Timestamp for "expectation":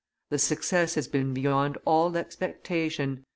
2.17-3.23